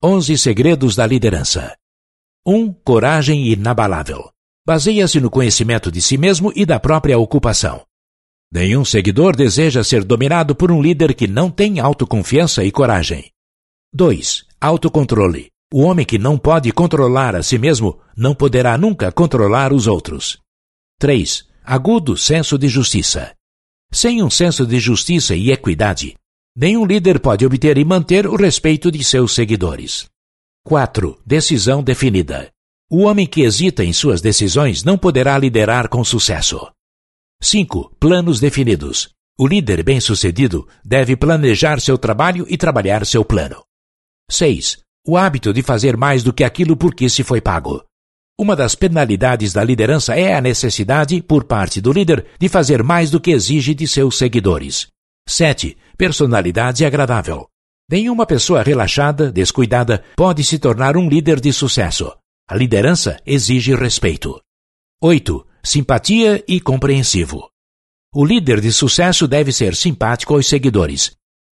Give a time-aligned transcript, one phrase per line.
[0.00, 1.76] 11 segredos da liderança.
[2.46, 2.72] 1.
[2.84, 4.30] Coragem inabalável.
[4.64, 7.82] Baseia-se no conhecimento de si mesmo e da própria ocupação.
[8.48, 13.32] Nenhum seguidor deseja ser dominado por um líder que não tem autoconfiança e coragem.
[13.92, 14.44] 2.
[14.60, 15.50] Autocontrole.
[15.74, 20.38] O homem que não pode controlar a si mesmo não poderá nunca controlar os outros.
[21.00, 21.44] 3.
[21.64, 23.34] Agudo senso de justiça.
[23.92, 26.14] Sem um senso de justiça e equidade,
[26.58, 30.08] nenhum líder pode obter e manter o respeito de seus seguidores.
[30.64, 31.16] 4.
[31.24, 32.50] Decisão definida.
[32.90, 36.68] O homem que hesita em suas decisões não poderá liderar com sucesso.
[37.40, 37.94] 5.
[38.00, 39.10] Planos definidos.
[39.38, 43.62] O líder bem-sucedido deve planejar seu trabalho e trabalhar seu plano.
[44.28, 44.78] 6.
[45.06, 47.84] O hábito de fazer mais do que aquilo por que se foi pago.
[48.36, 53.12] Uma das penalidades da liderança é a necessidade, por parte do líder, de fazer mais
[53.12, 54.88] do que exige de seus seguidores.
[55.28, 55.76] 7.
[55.96, 57.46] Personalidade agradável.
[57.90, 62.10] Nenhuma pessoa relaxada, descuidada, pode se tornar um líder de sucesso.
[62.48, 64.40] A liderança exige respeito.
[65.02, 65.46] 8.
[65.62, 67.48] Simpatia e compreensivo.
[68.14, 71.12] O líder de sucesso deve ser simpático aos seguidores.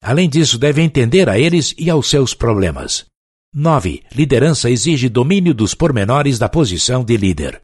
[0.03, 3.05] Além disso, deve entender a eles e aos seus problemas.
[3.55, 4.03] 9.
[4.15, 7.61] Liderança exige domínio dos pormenores da posição de líder.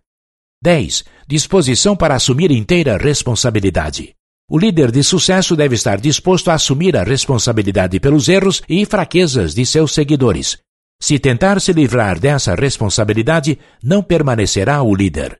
[0.63, 1.05] 10.
[1.27, 4.15] Disposição para assumir inteira responsabilidade.
[4.55, 9.53] O líder de sucesso deve estar disposto a assumir a responsabilidade pelos erros e fraquezas
[9.53, 10.59] de seus seguidores.
[11.03, 15.37] Se tentar se livrar dessa responsabilidade, não permanecerá o líder.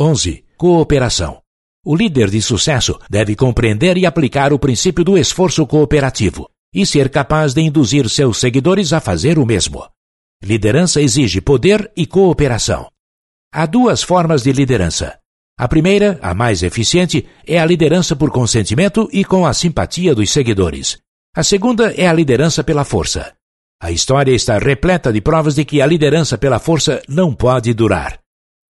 [0.00, 0.44] 11.
[0.56, 1.40] Cooperação.
[1.86, 7.10] O líder de sucesso deve compreender e aplicar o princípio do esforço cooperativo e ser
[7.10, 9.88] capaz de induzir seus seguidores a fazer o mesmo.
[10.42, 12.90] Liderança exige poder e cooperação.
[13.54, 15.16] Há duas formas de liderança.
[15.58, 20.30] A primeira, a mais eficiente, é a liderança por consentimento e com a simpatia dos
[20.30, 20.98] seguidores.
[21.34, 23.34] A segunda é a liderança pela força.
[23.82, 28.20] A história está repleta de provas de que a liderança pela força não pode durar.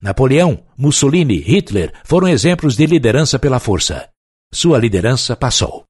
[0.00, 4.08] Napoleão, Mussolini, Hitler foram exemplos de liderança pela força.
[4.50, 5.87] Sua liderança passou.